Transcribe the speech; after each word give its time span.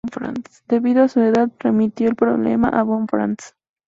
Debido 0.67 1.03
a 1.03 1.07
su 1.07 1.19
edad, 1.19 1.51
remitió 1.59 2.09
el 2.09 2.15
problema 2.15 2.69
a 2.69 2.81
von 2.81 3.07
Franz. 3.07 3.53